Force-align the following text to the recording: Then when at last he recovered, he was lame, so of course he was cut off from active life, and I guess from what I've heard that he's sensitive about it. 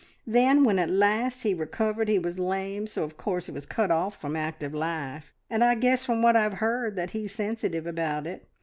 Then 0.25 0.63
when 0.63 0.79
at 0.79 0.89
last 0.89 1.43
he 1.43 1.53
recovered, 1.53 2.07
he 2.07 2.17
was 2.17 2.39
lame, 2.39 2.87
so 2.87 3.03
of 3.03 3.17
course 3.17 3.45
he 3.45 3.51
was 3.51 3.67
cut 3.67 3.91
off 3.91 4.19
from 4.19 4.35
active 4.35 4.73
life, 4.73 5.31
and 5.47 5.63
I 5.63 5.75
guess 5.75 6.07
from 6.07 6.23
what 6.23 6.35
I've 6.35 6.55
heard 6.55 6.95
that 6.95 7.11
he's 7.11 7.35
sensitive 7.35 7.85
about 7.85 8.25
it. 8.25 8.49